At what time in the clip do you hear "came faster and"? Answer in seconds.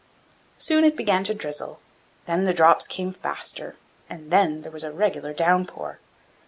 2.87-4.31